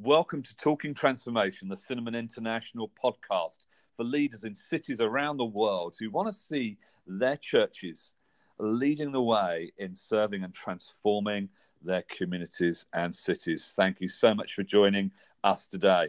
[0.00, 5.94] Welcome to Talking Transformation, the Cinnamon International podcast for leaders in cities around the world
[5.98, 8.14] who want to see their churches
[8.58, 11.48] leading the way in serving and transforming
[11.80, 13.72] their communities and cities.
[13.76, 15.12] Thank you so much for joining
[15.44, 16.08] us today.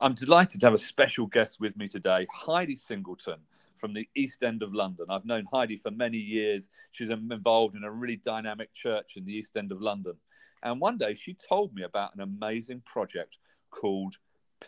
[0.00, 3.38] I'm delighted to have a special guest with me today, Heidi Singleton
[3.82, 5.06] from the East End of London.
[5.10, 6.70] I've known Heidi for many years.
[6.92, 10.14] She's involved in a really dynamic church in the East End of London.
[10.62, 13.38] And one day she told me about an amazing project
[13.72, 14.14] called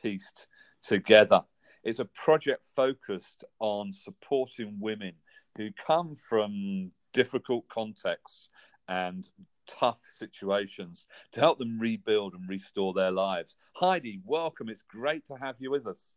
[0.02, 0.48] Pieced
[0.82, 1.42] Together.
[1.84, 5.12] It's a project focused on supporting women
[5.56, 8.50] who come from difficult contexts
[8.88, 9.24] and
[9.68, 13.54] tough situations to help them rebuild and restore their lives.
[13.74, 14.68] Heidi, welcome.
[14.68, 16.10] It's great to have you with us.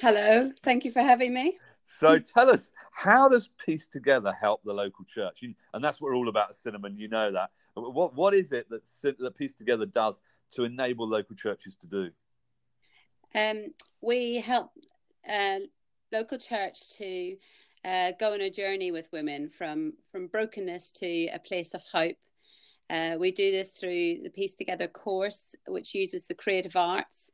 [0.00, 0.50] Hello.
[0.62, 1.58] Thank you for having me.
[1.84, 5.42] So tell us, how does Pieced Together help the local church?
[5.42, 6.96] And that's what we're all about, Cinnamon.
[6.96, 7.50] You know that.
[7.74, 8.82] What what is it that
[9.18, 10.20] that Pieced Together does
[10.52, 12.10] to enable local churches to do?
[13.34, 14.70] Um, we help
[15.30, 15.60] uh,
[16.12, 17.36] local church to
[17.84, 22.16] uh, go on a journey with women from from brokenness to a place of hope.
[22.90, 27.30] Uh, we do this through the Pieced Together course, which uses the creative arts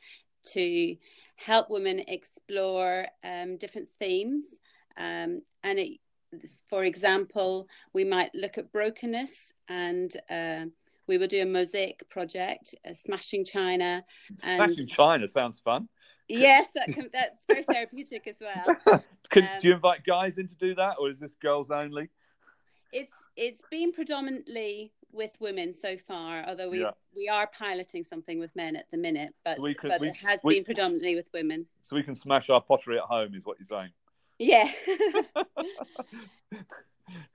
[0.53, 0.97] to
[1.39, 4.45] help women explore um, different themes.
[4.97, 5.99] Um, and it,
[6.69, 10.65] for example, we might look at brokenness and uh,
[11.07, 14.05] we will do a mosaic project, a smashing china.
[14.43, 15.89] And smashing china sounds fun.
[16.29, 19.03] Yes, that can, that's very therapeutic as well.
[19.31, 22.11] Can, um, do you invite guys in to do that, or is this girls only?
[22.93, 26.91] It's it's been predominantly with women so far, although we yeah.
[27.15, 30.17] we are piloting something with men at the minute, but so can, but we, it
[30.17, 31.67] has we, been predominantly with women.
[31.83, 33.91] So we can smash our pottery at home, is what you're saying?
[34.39, 34.71] Yeah.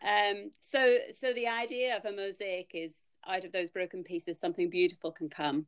[0.02, 0.52] um.
[0.71, 2.93] So so the idea of a mosaic is
[3.27, 5.65] out of those broken pieces, something beautiful can come.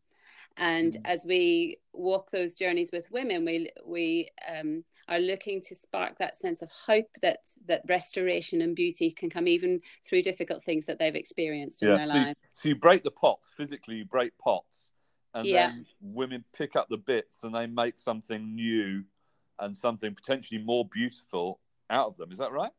[0.57, 1.01] And mm.
[1.05, 6.37] as we walk those journeys with women, we we um, are looking to spark that
[6.37, 10.99] sense of hope that that restoration and beauty can come even through difficult things that
[10.99, 12.27] they've experienced in their so lives.
[12.27, 14.91] You, so you break the pots physically, you break pots,
[15.33, 15.67] and yeah.
[15.67, 19.03] then women pick up the bits and they make something new
[19.59, 21.59] and something potentially more beautiful
[21.89, 22.31] out of them.
[22.31, 22.71] Is that right?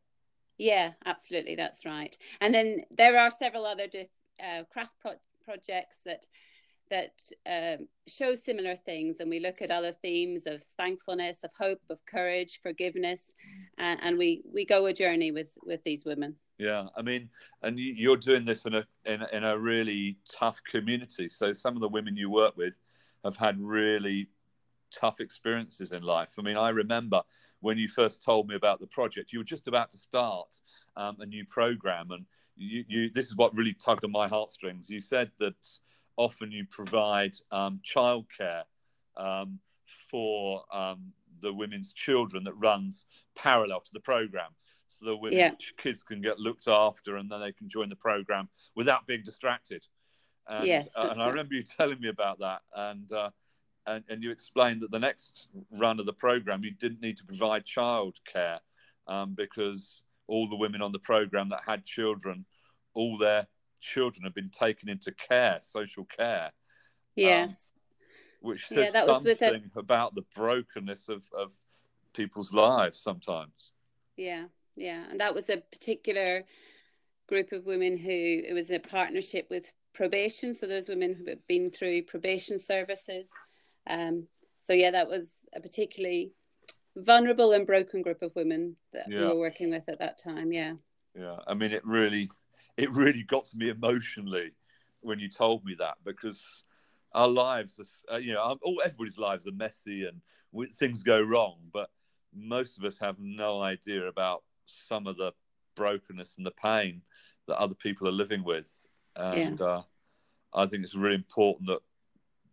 [0.57, 2.17] Yeah, absolutely, that's right.
[2.41, 3.87] And then there are several other
[4.43, 6.25] uh, craft pro- projects that
[6.89, 7.13] that
[7.45, 12.03] um, show similar things and we look at other themes of thankfulness of hope of
[12.05, 13.33] courage forgiveness
[13.77, 16.35] uh, and we we go a journey with with these women.
[16.57, 17.29] Yeah i mean
[17.63, 21.29] and you're doing this in a in, in a really tough community.
[21.29, 22.79] So some of the women you work with
[23.23, 24.29] have had really
[24.93, 26.33] tough experiences in life.
[26.37, 27.21] I mean i remember
[27.59, 30.53] when you first told me about the project you were just about to start
[30.95, 32.25] um, a new program and
[32.57, 34.89] you, you this is what really tugged on my heartstrings.
[34.89, 35.55] You said that
[36.17, 38.63] often you provide um, childcare
[39.15, 39.59] um,
[40.09, 43.05] for um, the women's children that runs
[43.35, 44.49] parallel to the program.
[44.87, 45.51] So the women's yeah.
[45.81, 49.85] kids can get looked after and then they can join the program without being distracted.
[50.47, 52.61] And, yes, uh, and I remember you telling me about that.
[52.75, 53.29] And, uh,
[53.85, 57.25] and, and you explained that the next run of the program, you didn't need to
[57.25, 58.59] provide childcare
[59.07, 62.45] um, because all the women on the program that had children,
[62.93, 63.47] all their
[63.79, 66.51] children have been taken into care, social care.
[67.15, 67.49] Yes.
[67.49, 67.55] Um,
[68.49, 69.79] which says yeah, something a...
[69.79, 71.51] about the brokenness of, of
[72.13, 73.71] people's lives sometimes.
[74.15, 74.45] Yeah,
[74.75, 75.03] yeah.
[75.09, 76.43] And that was a particular
[77.27, 80.53] group of women who it was a partnership with probation.
[80.53, 83.29] So those women who had been through probation services.
[83.89, 84.27] Um,
[84.59, 86.31] so yeah, that was a particularly
[86.95, 89.19] vulnerable and broken group of women that yeah.
[89.19, 90.51] we were working with at that time.
[90.51, 90.73] Yeah.
[91.17, 91.37] Yeah.
[91.47, 92.29] I mean, it really
[92.77, 94.51] it really got to me emotionally
[95.01, 96.63] when you told me that because
[97.13, 97.79] our lives
[98.09, 100.21] are, uh, you know, all everybody's lives are messy and
[100.51, 101.89] we, things go wrong, but
[102.33, 105.31] most of us have no idea about some of the
[105.75, 107.01] brokenness and the pain
[107.47, 108.83] that other people are living with,
[109.15, 109.65] and yeah.
[109.65, 109.81] uh,
[110.53, 111.79] I think it's really important that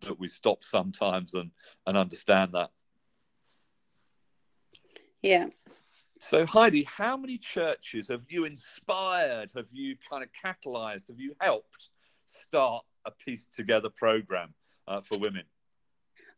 [0.03, 1.51] that we stop sometimes and
[1.87, 2.71] and understand that.
[5.23, 5.47] Yeah,
[6.25, 9.53] so, Heidi, how many churches have you inspired?
[9.55, 11.09] Have you kind of catalyzed?
[11.09, 11.91] Have you helped
[12.25, 14.55] start a pieced together program
[14.89, 15.43] uh, for women?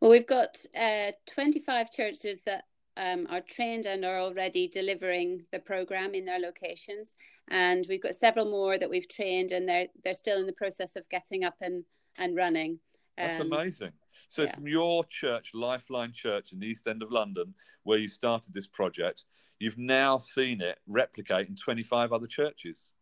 [0.00, 2.64] Well, we've got uh, 25 churches that
[2.96, 7.14] um, are trained and are already delivering the program in their locations,
[7.48, 10.96] and we've got several more that we've trained, and they're they're still in the process
[10.96, 11.84] of getting up and
[12.18, 12.80] and running.
[13.16, 13.92] That's um, amazing.
[14.28, 14.54] So, yeah.
[14.54, 17.54] from your church, Lifeline Church in the East End of London,
[17.84, 19.24] where you started this project,
[19.58, 22.92] you've now seen it replicate in 25 other churches.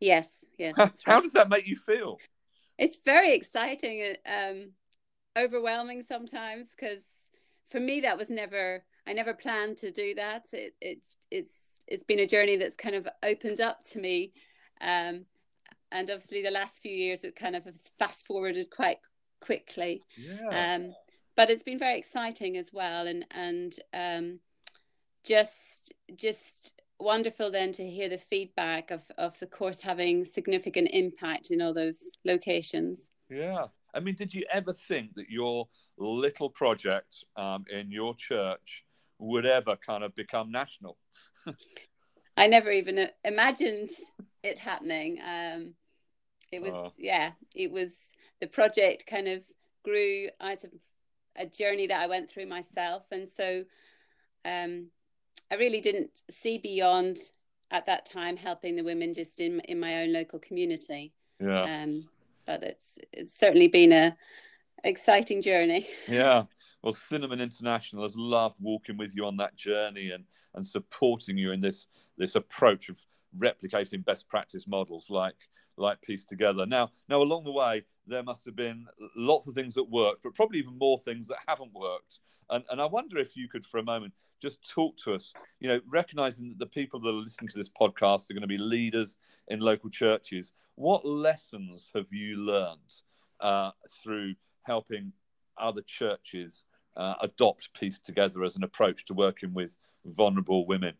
[0.00, 0.28] Yes,
[0.58, 0.74] yes.
[0.76, 1.02] How, right.
[1.04, 2.18] how does that make you feel?
[2.78, 4.14] It's very exciting.
[4.26, 4.72] Um,
[5.36, 7.02] overwhelming sometimes because
[7.70, 10.44] for me that was never I never planned to do that.
[10.52, 10.98] It, it
[11.30, 11.52] it's
[11.88, 14.32] it's been a journey that's kind of opened up to me,
[14.80, 15.24] um,
[15.90, 17.66] and obviously the last few years it kind of
[17.98, 18.98] fast forwarded quite
[19.40, 20.02] quickly.
[20.16, 20.76] Yeah.
[20.76, 20.94] Um,
[21.34, 24.38] but it's been very exciting as well, and and um,
[25.24, 31.50] just just wonderful then to hear the feedback of of the course having significant impact
[31.50, 33.10] in all those locations.
[33.28, 33.66] Yeah.
[33.94, 38.84] I mean, did you ever think that your little project um, in your church
[39.18, 40.96] would ever kind of become national?
[42.36, 43.90] I never even uh, imagined
[44.42, 45.18] it happening.
[45.20, 45.74] Um,
[46.50, 46.92] it was, oh.
[46.98, 47.92] yeah, it was
[48.40, 49.44] the project kind of
[49.84, 50.70] grew out of
[51.36, 53.04] a journey that I went through myself.
[53.10, 53.64] And so
[54.44, 54.88] um,
[55.52, 57.18] I really didn't see beyond
[57.70, 61.12] at that time helping the women just in, in my own local community.
[61.38, 61.82] Yeah.
[61.82, 62.08] Um,
[62.46, 64.16] but it's, it's certainly been a
[64.82, 65.88] exciting journey.
[66.08, 66.44] Yeah.
[66.82, 71.52] Well, Cinnamon International has loved walking with you on that journey and, and supporting you
[71.52, 71.86] in this
[72.18, 72.98] this approach of
[73.38, 75.36] replicating best practice models like
[75.76, 76.66] like piece together.
[76.66, 80.34] Now, now along the way, there must have been lots of things that worked, but
[80.34, 82.18] probably even more things that haven't worked.
[82.50, 85.32] And, and I wonder if you could, for a moment, just talk to us.
[85.60, 88.46] You know, recognizing that the people that are listening to this podcast are going to
[88.46, 89.16] be leaders
[89.48, 90.52] in local churches.
[90.74, 92.94] What lessons have you learned
[93.40, 93.70] uh,
[94.02, 95.12] through helping
[95.58, 96.64] other churches
[96.96, 100.94] uh, adopt piece together as an approach to working with vulnerable women?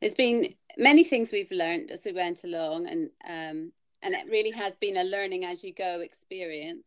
[0.00, 3.72] There's been many things we've learned as we went along, and um,
[4.02, 6.86] and it really has been a learning as you go experience.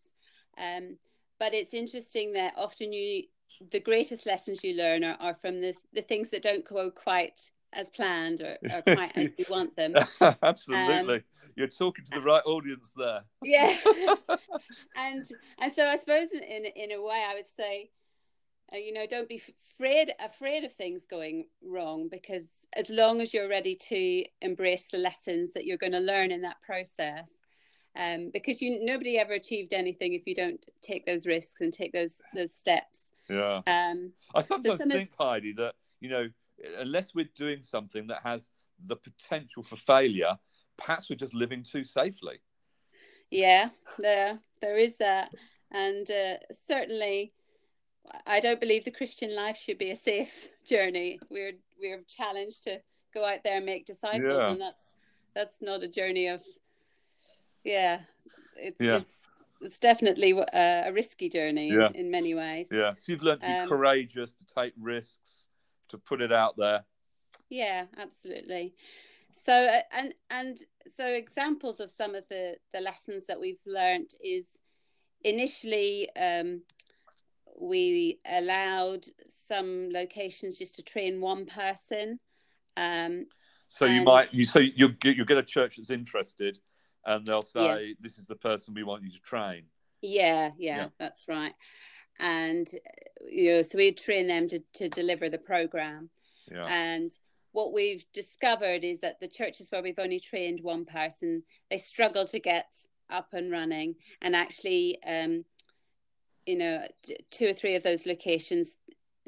[0.57, 0.97] Um,
[1.39, 3.23] but it's interesting that often you
[3.71, 7.49] the greatest lessons you learn are, are from the, the things that don't go quite
[7.73, 9.93] as planned or, or quite as you want them.
[10.43, 11.15] Absolutely.
[11.15, 11.23] Um,
[11.55, 13.21] You're talking to the right audience there.
[13.43, 13.77] Yeah.
[14.97, 15.25] and
[15.59, 17.91] and so I suppose in in a way I would say
[18.73, 19.41] uh, you know don't be
[19.75, 24.97] afraid afraid of things going wrong because as long as you're ready to embrace the
[24.97, 27.29] lessons that you're going to learn in that process
[27.97, 31.93] um, because you nobody ever achieved anything if you don't take those risks and take
[31.93, 33.13] those those steps.
[33.29, 33.61] Yeah.
[33.65, 35.25] Um, i sometimes so think of...
[35.25, 36.27] heidi that you know
[36.77, 38.49] unless we're doing something that has
[38.87, 40.37] the potential for failure
[40.77, 42.39] perhaps we're just living too safely.
[43.31, 45.31] Yeah there there is that.
[45.71, 46.37] And uh,
[46.67, 47.33] certainly
[48.25, 51.19] I don't believe the Christian life should be a safe journey.
[51.29, 52.81] We're we're challenged to
[53.13, 54.49] go out there and make disciples, yeah.
[54.49, 54.93] and that's
[55.33, 56.43] that's not a journey of
[57.63, 58.01] yeah.
[58.57, 58.97] It's yeah.
[58.97, 59.27] it's
[59.61, 61.87] it's definitely a, a risky journey yeah.
[61.89, 62.67] in, in, many ways.
[62.71, 65.47] Yeah, so you've learned to be um, courageous, to take risks,
[65.89, 66.83] to put it out there.
[67.49, 68.75] Yeah, absolutely.
[69.41, 70.57] So uh, and and
[70.97, 74.45] so examples of some of the the lessons that we've learned is
[75.23, 76.61] initially um,
[77.59, 82.19] we allowed some locations just to train one person.
[82.77, 83.27] Um,
[83.67, 86.59] so you might you so you get you get a church that's interested,
[87.05, 87.93] and they'll say, yeah.
[87.99, 89.63] "This is the person we want you to train."
[90.01, 91.53] Yeah, yeah, yeah, that's right.
[92.19, 92.67] And
[93.27, 96.09] you know, so we train them to to deliver the program.
[96.51, 96.65] Yeah.
[96.65, 97.11] And
[97.53, 102.25] what we've discovered is that the churches where we've only trained one person, they struggle
[102.25, 102.67] to get
[103.09, 104.99] up and running, and actually.
[105.03, 105.45] Um,
[106.45, 106.85] you know,
[107.31, 108.77] two or three of those locations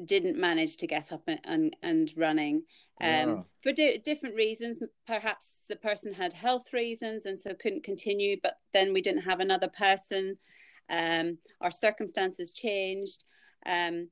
[0.04, 2.62] didn't manage to get up and, and, running
[3.00, 3.36] um, yeah.
[3.62, 4.78] for di- different reasons.
[5.06, 9.40] Perhaps the person had health reasons and so couldn't continue, but then we didn't have
[9.40, 10.38] another person.
[10.88, 13.24] Um, our circumstances changed.
[13.66, 14.08] Um,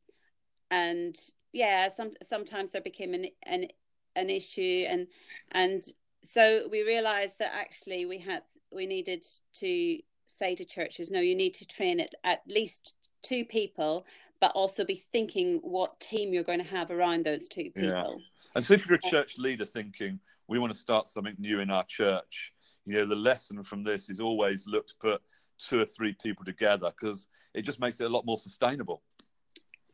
[0.70, 1.14] and
[1.52, 3.68] yeah, some, sometimes there became an, an,
[4.16, 5.06] an issue and,
[5.52, 5.82] and
[6.24, 9.98] so we realized that actually we had, we needed to
[10.36, 14.04] say to churches, no, you need to train at, at least two people,
[14.40, 18.20] but also be thinking what team you're going to have around those two people.
[18.20, 18.24] Yeah.
[18.54, 21.70] And so if you're a church leader thinking, we want to start something new in
[21.70, 22.52] our church,
[22.84, 25.20] you know, the lesson from this is always look to put
[25.58, 29.02] two or three people together because it just makes it a lot more sustainable.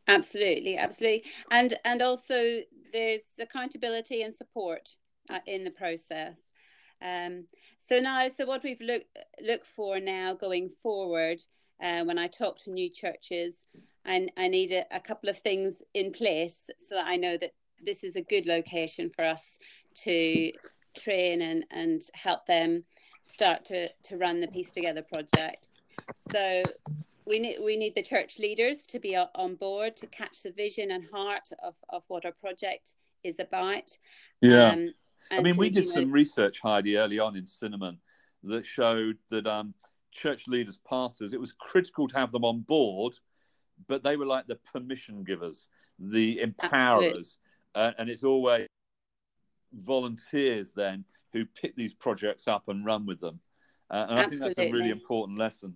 [0.07, 1.23] Absolutely, absolutely.
[1.49, 2.59] And and also
[2.91, 4.95] there's accountability and support
[5.29, 6.37] uh, in the process.
[7.03, 7.45] Um,
[7.77, 9.03] so now, so what we've look
[9.41, 11.41] look for now going forward,
[11.83, 13.65] uh, when I talk to new churches,
[14.05, 17.51] and I need a, a couple of things in place so that I know that
[17.83, 19.57] this is a good location for us
[20.03, 20.51] to
[20.95, 22.83] train and and help them
[23.23, 25.67] start to to run the Piece Together project.
[26.31, 26.63] So
[27.25, 30.91] we need we need the church leaders to be on board to catch the vision
[30.91, 33.97] and heart of, of what our project is about.
[34.41, 34.69] Yeah.
[34.69, 34.93] Um,
[35.31, 37.97] I mean, we did some research, Heidi, early on in Cinnamon
[38.43, 39.73] that showed that um,
[40.11, 43.15] church leaders, pastors, it was critical to have them on board,
[43.87, 47.37] but they were like the permission givers, the empowerers.
[47.75, 48.67] Uh, and it's always
[49.73, 53.39] volunteers then who pick these projects up and run with them.
[53.89, 54.23] Uh, and Absolutely.
[54.23, 55.75] I think that's a really important lesson.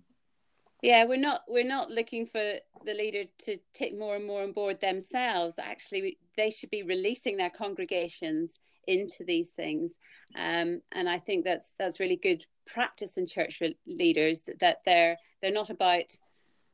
[0.82, 4.52] Yeah, we're not we're not looking for the leader to take more and more on
[4.52, 5.58] board themselves.
[5.58, 9.92] Actually, they should be releasing their congregations into these things,
[10.34, 15.52] um, and I think that's that's really good practice in church leaders that they're they're
[15.52, 16.10] not about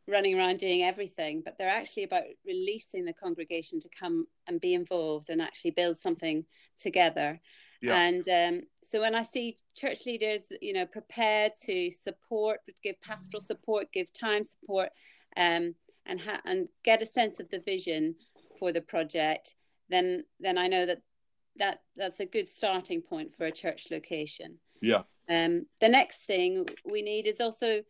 [0.07, 4.75] running around doing everything, but they're actually about releasing the congregation to come and be
[4.75, 6.45] involved and actually build something
[6.79, 7.41] together.
[7.81, 8.01] Yeah.
[8.01, 13.41] And um, so when I see church leaders, you know, prepared to support, give pastoral
[13.41, 14.91] support, give time support,
[15.37, 15.75] um,
[16.07, 18.15] and ha- and get a sense of the vision
[18.59, 19.57] for the project,
[19.89, 21.03] then then I know that
[21.57, 24.59] that that's a good starting point for a church location.
[24.81, 25.03] Yeah.
[25.29, 27.83] Um, the next thing we need is also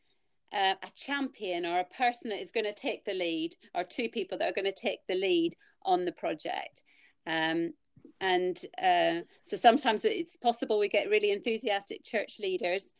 [0.53, 4.09] uh, a champion or a person that is going to take the lead, or two
[4.09, 6.83] people that are going to take the lead on the project.
[7.27, 7.73] Um,
[8.21, 12.95] and uh, so sometimes it's possible we get really enthusiastic church leaders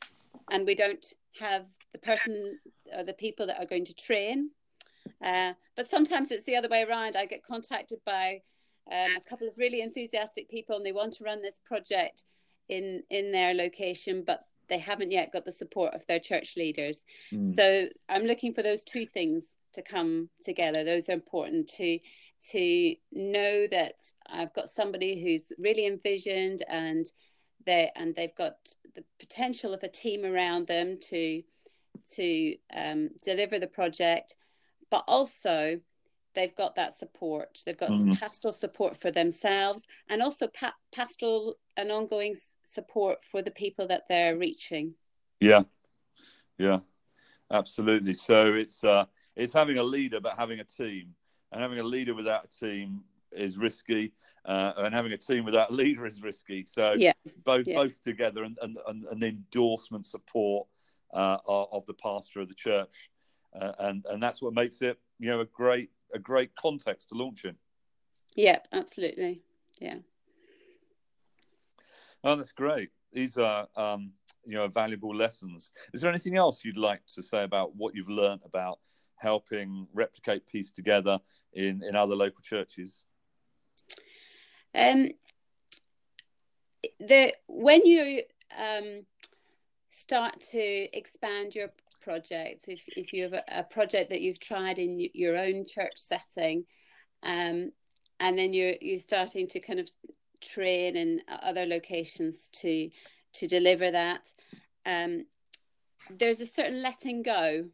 [0.51, 1.07] and we don't
[1.39, 2.59] have the person
[2.97, 4.51] or the people that are going to train.
[5.25, 7.17] Uh, but sometimes it's the other way around.
[7.17, 8.41] I get contacted by
[8.91, 12.25] um, a couple of really enthusiastic people and they want to run this project
[12.69, 17.05] in in their location, but they haven't yet got the support of their church leaders.
[17.33, 17.55] Mm.
[17.55, 20.85] So I'm looking for those two things to come together.
[20.85, 21.99] Those are important to
[22.51, 23.95] to know that
[24.29, 27.07] I've got somebody who's really envisioned and
[27.65, 28.57] they and they've got
[28.95, 31.43] the potential of a team around them to
[32.15, 34.37] to um, deliver the project,
[34.91, 35.81] but also
[36.35, 37.61] they've got that support.
[37.65, 38.13] They've got mm-hmm.
[38.15, 44.05] pastoral support for themselves and also pa- pastoral and ongoing support for the people that
[44.09, 44.95] they're reaching.
[45.41, 45.63] Yeah,
[46.59, 46.81] yeah,
[47.51, 48.15] absolutely.
[48.15, 51.15] So it's uh, it's having a leader, but having a team
[51.53, 54.13] and having a leader without a team is risky,
[54.45, 56.65] uh, and having a team without a leader is risky.
[56.65, 57.13] So yeah.
[57.45, 57.77] both yeah.
[57.77, 60.67] both together and, and, and, the endorsement support
[61.13, 63.11] uh, of the pastor of the church,
[63.59, 67.17] uh, and and that's what makes it you know a great a great context to
[67.17, 67.57] launch in.
[68.37, 69.43] Yep, absolutely.
[69.81, 69.97] Yeah.
[72.23, 72.91] Oh, that's great.
[73.13, 74.13] These are um,
[74.47, 75.73] you know valuable lessons.
[75.93, 78.79] Is there anything else you'd like to say about what you've learned about
[79.17, 81.19] helping replicate piece together
[81.53, 83.05] in, in other local churches?
[84.75, 85.11] Um,
[86.99, 88.23] the when you
[88.59, 89.07] um,
[89.91, 91.69] start to expand your
[92.05, 95.97] project, if if you have a, a project that you've tried in your own church
[95.97, 96.65] setting,
[97.23, 97.73] um,
[98.21, 99.89] and then you're you're starting to kind of
[100.41, 102.91] train in other locations to
[103.35, 104.29] to deliver that.
[104.87, 105.27] Um,
[106.11, 107.65] there's a certain letting go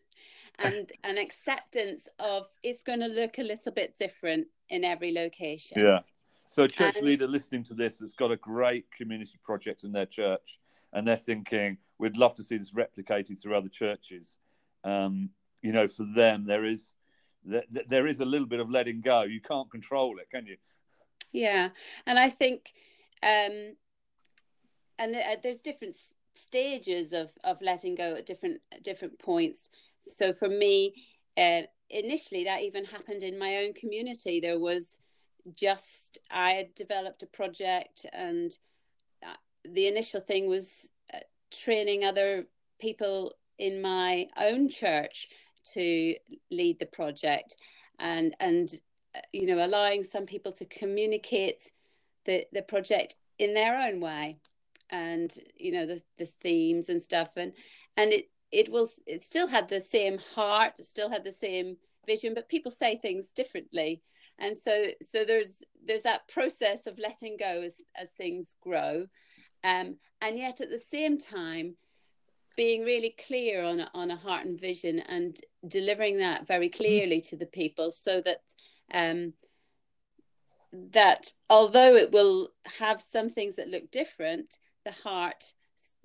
[0.58, 5.80] and an acceptance of it's going to look a little bit different in every location.
[5.80, 6.00] Yeah.
[6.46, 7.06] So, a church and...
[7.06, 10.58] leader listening to this has got a great community project in their church,
[10.92, 14.38] and they're thinking, we'd love to see this replicated through other churches.
[14.84, 15.30] Um,
[15.62, 16.94] you know, for them, there is
[17.42, 19.22] there is a little bit of letting go.
[19.22, 20.56] You can't control it, can you?
[21.32, 21.70] Yeah,
[22.06, 22.72] and I think,
[23.22, 23.76] um,
[24.98, 25.96] and uh, there's different
[26.34, 29.70] stages of of letting go at different different points
[30.10, 30.94] so for me,
[31.36, 34.40] uh, initially, that even happened in my own community.
[34.40, 34.98] There was
[35.54, 38.52] just, I had developed a project, and
[39.64, 41.18] the initial thing was uh,
[41.52, 42.46] training other
[42.80, 45.28] people in my own church
[45.74, 46.14] to
[46.50, 47.56] lead the project
[47.98, 48.80] and and
[49.14, 51.70] uh, you know allowing some people to communicate
[52.24, 54.38] the the project in their own way
[54.90, 57.30] and you know the the themes and stuff.
[57.36, 57.52] And
[57.96, 61.76] and it it will it still had the same heart it still had the same
[62.06, 64.02] vision but people say things differently.
[64.38, 69.06] And so so there's there's that process of letting go as as things grow
[69.64, 71.74] um, and yet at the same time
[72.56, 76.82] being really clear on a, on a heart and vision and delivering that very mm-hmm.
[76.82, 78.40] clearly to the people so that
[78.92, 79.32] um,
[80.72, 85.52] that although it will have some things that look different the heart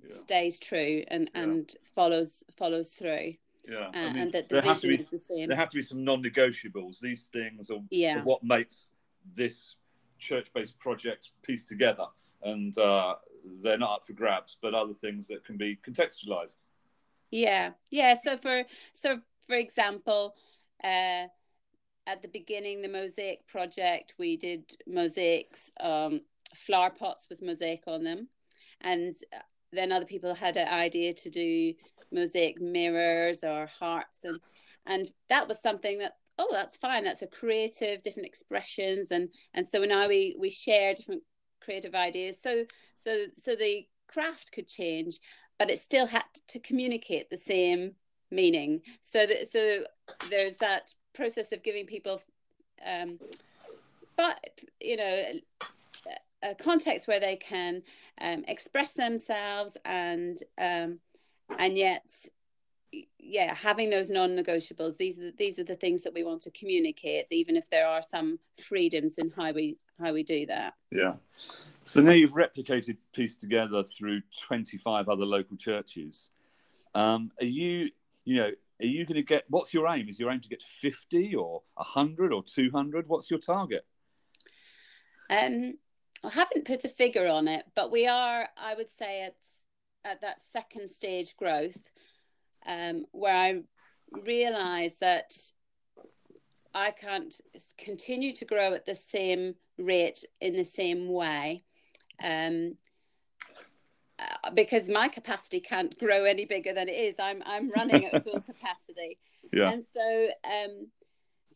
[0.02, 0.16] yeah.
[0.16, 1.42] stays true and yeah.
[1.42, 3.34] and follows follows through.
[3.68, 5.48] Yeah, uh, I mean, and that the vision be, is the same.
[5.48, 7.00] There have to be some non-negotiables.
[7.00, 8.20] These things are, yeah.
[8.20, 8.90] are what makes
[9.34, 9.74] this
[10.20, 12.06] church-based project piece together,
[12.42, 13.16] and uh,
[13.62, 16.64] they're not up for grabs, but other things that can be contextualized.
[17.30, 18.16] Yeah, yeah.
[18.22, 20.34] So for so for example,
[20.82, 21.26] uh,
[22.06, 26.20] at the beginning, the mosaic project, we did mosaics, um,
[26.54, 28.28] flower pots with mosaic on them,
[28.80, 29.16] and
[29.72, 31.74] then other people had an idea to do
[32.12, 34.38] mosaic mirrors or hearts and
[34.86, 39.66] and that was something that oh that's fine that's a creative different expressions and and
[39.66, 41.22] so now we we share different
[41.66, 42.64] creative ideas so
[42.96, 45.18] so so the craft could change
[45.58, 47.92] but it still had to communicate the same
[48.30, 48.82] meaning.
[49.02, 49.84] So that so
[50.30, 52.20] there's that process of giving people
[52.86, 53.18] um
[54.16, 54.38] but
[54.80, 55.24] you know
[56.42, 57.82] a context where they can
[58.20, 60.98] um, express themselves and um,
[61.58, 62.04] and yet
[63.18, 67.26] yeah having those non-negotiables these are these are the things that we want to communicate
[67.30, 70.74] even if there are some freedoms in how we how we do that.
[70.90, 71.14] Yeah.
[71.82, 76.30] So now you've replicated piece together through 25 other local churches.
[76.94, 77.90] Um, are you
[78.24, 78.50] you know
[78.80, 80.08] are you going to get what's your aim?
[80.08, 83.84] Is your aim to get to 50 or 100 or 200 what's your target?
[85.30, 85.74] Um
[86.24, 89.36] I haven't put a figure on it, but we are, I would say, at
[90.04, 91.90] at that second stage growth,
[92.66, 93.60] um, where I
[94.24, 95.32] realise that
[96.74, 97.34] I can't
[97.78, 101.64] continue to grow at the same rate in the same way.
[102.22, 102.76] Um,
[104.18, 107.16] uh, because my capacity can't grow any bigger than it is.
[107.18, 109.18] I'm I'm running at full capacity.
[109.52, 109.70] Yeah.
[109.70, 110.88] And so um,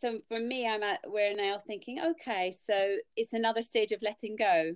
[0.01, 4.37] so for me i'm at we're now thinking okay so it's another stage of letting
[4.37, 4.75] go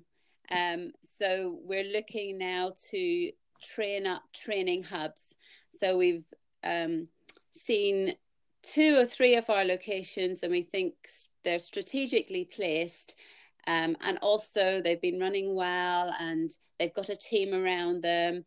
[0.51, 3.31] um, so we're looking now to
[3.63, 5.35] train up training hubs
[5.79, 6.25] so we've
[6.63, 7.09] um,
[7.53, 8.15] seen
[8.63, 10.95] two or three of our locations and we think
[11.45, 13.15] they're strategically placed
[13.67, 18.45] um, and also they've been running well and they've got a team around them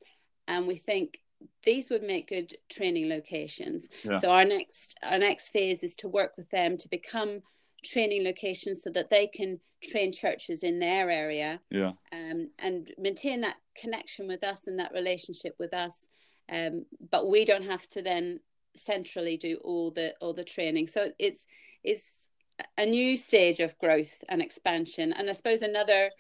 [0.48, 1.20] and we think
[1.64, 3.88] these would make good training locations.
[4.04, 4.18] Yeah.
[4.18, 7.42] So our next our next phase is to work with them to become
[7.86, 13.42] training locations so that they can train churches in their area yeah um, and maintain
[13.42, 16.08] that connection with us and that relationship with us
[16.52, 18.40] um, but we don't have to then
[18.76, 21.46] centrally do all the all the training so it's
[21.84, 22.30] it's
[22.78, 26.12] a new stage of growth and expansion and i suppose another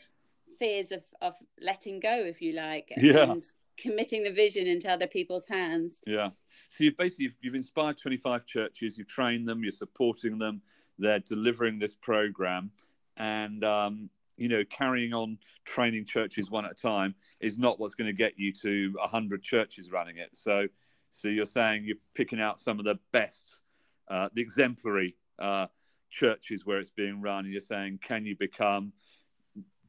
[0.58, 3.32] phase of of letting go if you like yeah.
[3.32, 3.44] and
[3.78, 6.02] committing the vision into other people's hands.
[6.06, 6.30] Yeah.
[6.70, 10.62] So you've basically you've, you've inspired 25 churches, you've trained them, you're supporting them,
[10.98, 12.72] they're delivering this program,
[13.18, 17.96] and um, you know carrying on training churches one at a time is not what's
[17.96, 20.30] going to get you to 100 churches running it.
[20.34, 20.68] So
[21.10, 23.64] so you're saying you're picking out some of the best,
[24.10, 25.68] uh, the exemplary uh,
[26.10, 28.92] churches where it's being run, and you're saying, can you become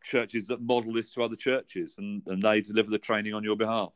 [0.02, 3.56] churches that model this to other churches and, and they deliver the training on your
[3.56, 3.92] behalf.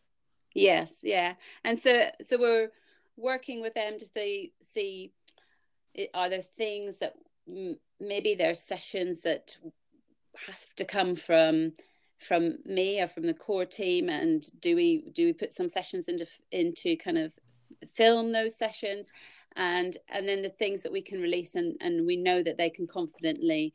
[0.55, 1.35] Yes, yeah.
[1.65, 2.71] And so so we're
[3.17, 5.13] working with them to see see
[6.15, 7.15] are there things that
[8.01, 9.57] maybe there's sessions that
[10.47, 11.73] has to come from
[12.19, 16.09] from me or from the core team and do we do we put some sessions
[16.09, 17.33] into into kind of
[17.95, 19.11] film those sessions
[19.57, 22.71] and and then the things that we can release and and we know that they
[22.71, 23.75] can confidently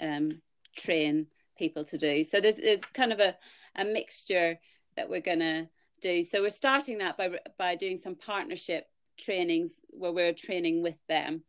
[0.00, 0.30] um
[0.76, 2.24] train people to do.
[2.24, 3.36] So there's, there's kind of a,
[3.76, 4.58] a mixture
[4.96, 5.68] that we're to
[6.00, 6.24] do.
[6.24, 8.86] So we're starting that by by doing some partnership
[9.18, 11.42] trainings where we're training with them,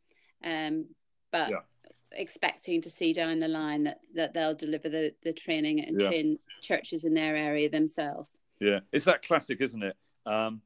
[0.43, 0.85] um,
[1.31, 1.59] but yeah.
[2.15, 6.07] Expecting to see down the line that, that they'll deliver the, the training and yeah.
[6.07, 8.39] train churches in their area themselves.
[8.59, 9.95] Yeah, it's that classic, isn't it?
[10.25, 10.61] Um,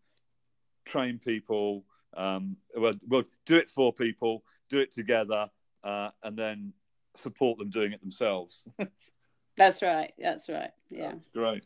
[0.85, 1.85] train people,
[2.15, 5.49] um, well, well, do it for people, do it together,
[5.83, 6.73] uh, and then
[7.15, 8.67] support them doing it themselves.
[9.57, 10.13] That's right.
[10.17, 10.71] That's right.
[10.89, 11.09] Yeah.
[11.09, 11.63] That's great.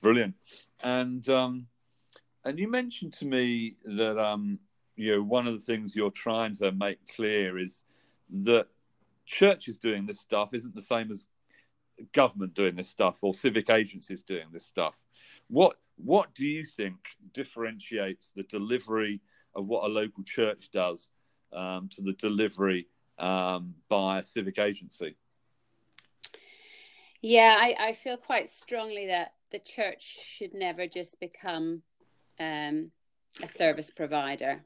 [0.00, 0.34] Brilliant.
[0.82, 1.66] And um,
[2.44, 4.58] and you mentioned to me that um,
[4.96, 7.84] you know one of the things you're trying to make clear is
[8.44, 8.68] that
[9.24, 11.26] churches doing this stuff isn't the same as
[12.12, 15.04] government doing this stuff or civic agencies doing this stuff.
[15.48, 16.96] What what do you think
[17.32, 19.20] differentiates the delivery
[19.54, 21.10] of what a local church does
[21.52, 25.16] um, to the delivery um, by a civic agency?
[27.22, 31.82] Yeah, I, I feel quite strongly that the church should never just become
[32.40, 32.90] um,
[33.42, 34.64] a service provider.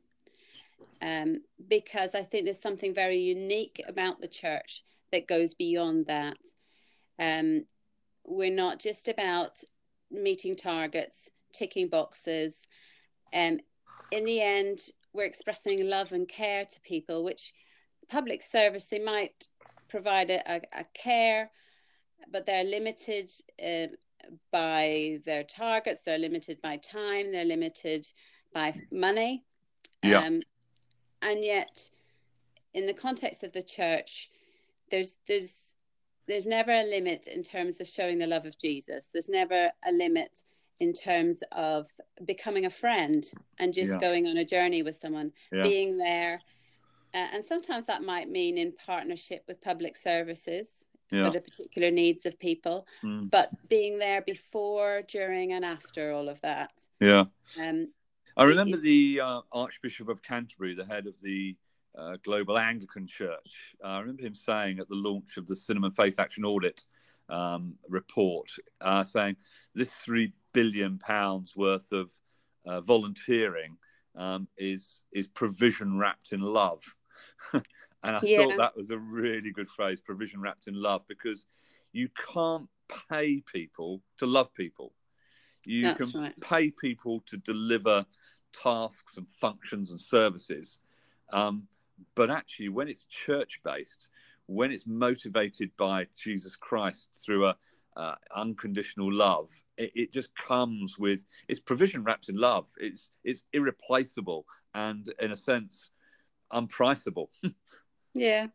[1.00, 6.38] Um, because I think there's something very unique about the church that goes beyond that.
[7.18, 7.64] Um,
[8.24, 9.60] we're not just about
[10.10, 12.66] meeting targets, ticking boxes.
[13.32, 13.60] Um,
[14.10, 14.80] in the end,
[15.12, 17.52] we're expressing love and care to people, which
[18.08, 19.48] public service, they might
[19.88, 21.50] provide a, a, a care
[22.30, 23.30] but they're limited
[23.64, 23.86] uh,
[24.52, 26.02] by their targets.
[26.02, 27.32] They're limited by time.
[27.32, 28.06] They're limited
[28.52, 29.44] by money.
[30.02, 30.22] Yeah.
[30.22, 30.40] Um,
[31.22, 31.90] and yet,
[32.74, 34.30] in the context of the church,
[34.90, 35.74] there's there's
[36.26, 39.08] there's never a limit in terms of showing the love of Jesus.
[39.12, 40.42] There's never a limit
[40.80, 41.88] in terms of
[42.24, 43.24] becoming a friend
[43.58, 43.98] and just yeah.
[43.98, 45.62] going on a journey with someone, yeah.
[45.62, 46.40] being there.
[47.14, 51.24] Uh, and sometimes that might mean in partnership with public services yeah.
[51.24, 53.28] for the particular needs of people, mm.
[53.30, 56.70] but being there before, during, and after all of that.
[57.00, 57.24] Yeah.
[57.60, 57.88] Um,
[58.38, 61.56] I remember the uh, Archbishop of Canterbury, the head of the
[61.98, 63.74] uh, Global Anglican Church.
[63.82, 66.82] Uh, I remember him saying at the launch of the Cinnamon Faith Action Audit
[67.28, 68.48] um, report,
[68.80, 69.36] uh, saying
[69.74, 72.12] this three billion pounds worth of
[72.64, 73.76] uh, volunteering
[74.14, 76.82] um, is is provision wrapped in love,
[77.52, 77.64] and
[78.04, 78.38] I yeah.
[78.38, 81.46] thought that was a really good phrase, provision wrapped in love, because
[81.92, 82.68] you can't
[83.10, 84.92] pay people to love people.
[85.64, 86.40] You That's can right.
[86.40, 88.06] pay people to deliver
[88.52, 90.80] tasks and functions and services.
[91.32, 91.68] Um,
[92.14, 94.08] but actually, when it's church based,
[94.46, 97.56] when it's motivated by Jesus Christ through a
[97.96, 102.66] uh, unconditional love, it, it, just comes with it's provision wrapped in love.
[102.78, 105.90] It's it's irreplaceable and in a sense
[106.52, 107.30] unpriceable.
[108.14, 108.46] yeah,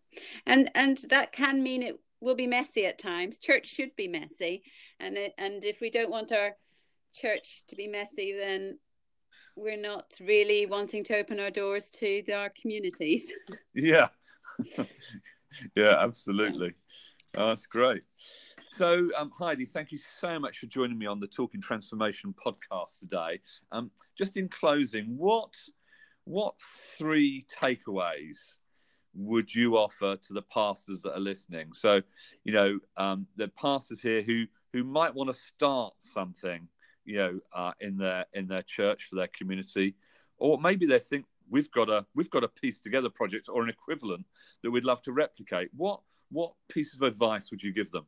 [0.45, 3.37] and and that can mean it will be messy at times.
[3.37, 4.63] Church should be messy,
[4.99, 6.55] and it, and if we don't want our
[7.13, 8.79] church to be messy, then
[9.55, 13.33] we're not really wanting to open our doors to our communities.
[13.75, 14.09] Yeah.
[15.75, 16.73] yeah, absolutely.
[17.35, 18.03] Oh, that's great.
[18.61, 22.99] So, um, Heidi, thank you so much for joining me on the Talking Transformation podcast
[22.99, 23.39] today.
[23.71, 25.53] Um, just in closing, what
[26.25, 26.55] what
[26.97, 28.37] three takeaways
[29.15, 31.73] would you offer to the pastors that are listening?
[31.73, 32.01] So,
[32.43, 36.67] you know, um, the pastors here who who might want to start something,
[37.05, 39.95] you know, uh, in their in their church for their community,
[40.37, 43.69] or maybe they think we've got a we've got a piece together project or an
[43.69, 44.25] equivalent
[44.61, 45.69] that we'd love to replicate.
[45.75, 48.05] What what piece of advice would you give them?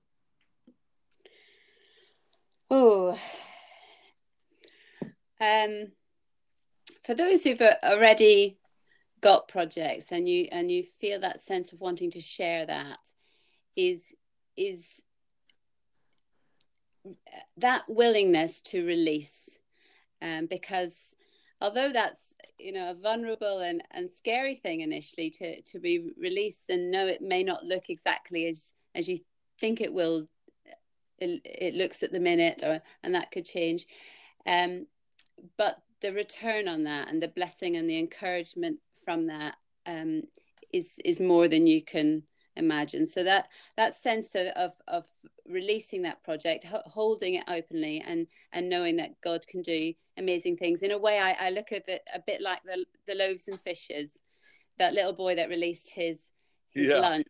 [2.70, 3.20] Oh,
[5.40, 5.92] um,
[7.06, 8.58] for those who've already
[9.22, 13.00] got projects and you and you feel that sense of wanting to share that
[13.76, 14.14] is
[14.58, 15.02] is
[17.58, 19.50] that willingness to release
[20.22, 21.16] um, because
[21.62, 26.70] although that's you know a vulnerable and, and scary thing initially to to be released
[26.70, 29.20] and know it may not look exactly as as you
[29.60, 30.28] think it will
[31.20, 33.86] it, it looks at the minute or and that could change
[34.48, 34.86] um
[35.58, 40.24] but the return on that and the blessing and the encouragement from that um
[40.74, 42.24] is is more than you can
[42.56, 43.08] imagine.
[43.08, 45.06] So that that sense of of, of
[45.48, 50.82] releasing that project holding it openly and and knowing that god can do amazing things.
[50.82, 53.60] In a way i, I look at it a bit like the the loaves and
[53.62, 54.20] fishes
[54.78, 56.20] that little boy that released his
[56.72, 56.98] his yeah.
[56.98, 57.28] lunch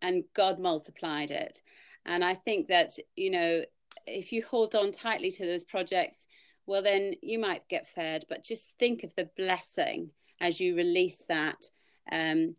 [0.00, 1.60] and god multiplied it.
[2.04, 3.64] And i think that you know
[4.06, 6.26] if you hold on tightly to those projects
[6.66, 8.24] well then you might get fed.
[8.28, 11.64] But just think of the blessing as you release that
[12.10, 12.56] um,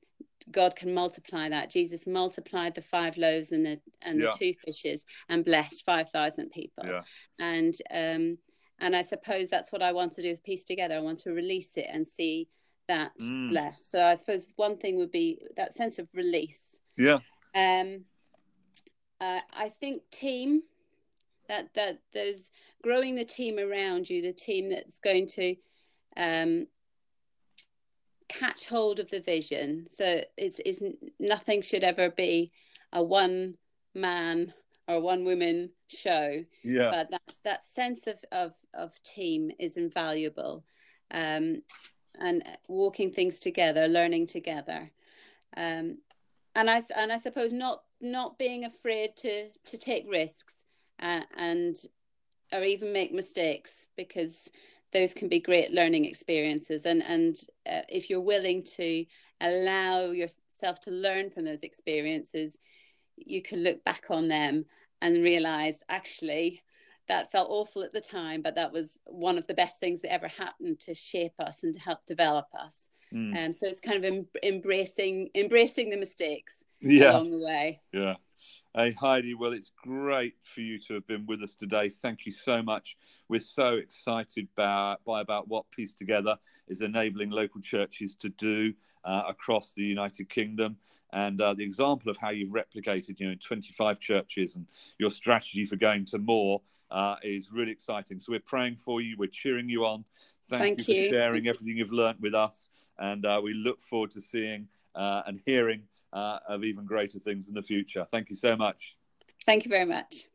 [0.52, 1.70] God can multiply that.
[1.70, 4.30] Jesus multiplied the five loaves and the and yeah.
[4.30, 6.86] the two fishes and blessed five thousand people.
[6.86, 7.02] Yeah.
[7.40, 8.38] And um
[8.80, 10.96] and I suppose that's what I want to do with piece together.
[10.96, 12.50] I want to release it and see
[12.88, 13.50] that mm.
[13.50, 13.92] blessed.
[13.92, 16.80] So I suppose one thing would be that sense of release.
[16.98, 17.20] Yeah.
[17.56, 18.06] Um
[19.22, 20.64] uh, I think team
[21.48, 22.52] that that there's
[22.82, 25.56] growing the team around you, the team that's going to
[26.18, 26.68] um
[28.40, 29.88] catch hold of the vision.
[29.94, 30.82] So it's, it's
[31.20, 32.52] nothing should ever be
[32.92, 33.56] a one
[33.94, 34.54] man
[34.88, 36.44] or one woman show.
[36.64, 36.90] Yeah.
[36.92, 40.66] But that's that sense of of of team is invaluable.
[41.12, 41.62] Um,
[42.20, 44.92] and walking things together, learning together.
[45.58, 45.98] Um,
[46.56, 50.64] and I and I suppose not not being afraid to to take risks
[51.02, 51.76] uh, and
[52.52, 54.50] or even make mistakes because
[54.94, 57.38] those can be great learning experiences and and
[57.70, 59.06] uh, if you're willing to
[59.42, 62.58] allow yourself to learn from those experiences
[63.18, 64.66] you can look back on them
[65.02, 66.62] and realize actually
[67.10, 70.14] that felt awful at the time but that was one of the best things that
[70.14, 73.46] ever happened to shape us and to help develop us and mm.
[73.46, 77.12] um, so it's kind of em- embracing embracing the mistakes yeah.
[77.12, 78.16] along the way yeah
[78.76, 81.90] Hey, Heidi, well, it's great for you to have been with us today.
[81.90, 82.98] Thank you so much.
[83.30, 88.74] We're so excited by, by about what Piece Together is enabling local churches to do
[89.06, 90.78] uh, across the United Kingdom.
[91.12, 94.66] And uh, the example of how you've replicated, you know, 25 churches and
[94.98, 96.60] your strategy for going to more
[96.90, 98.18] uh, is really exciting.
[98.18, 99.18] So we're praying for you.
[99.20, 100.04] We're cheering you on.
[100.50, 102.72] Thank, Thank you, you for sharing everything you've learnt with us.
[102.98, 105.84] And uh, we look forward to seeing uh, and hearing
[106.14, 108.06] uh, of even greater things in the future.
[108.10, 108.96] Thank you so much.
[109.46, 110.28] Thank you very much.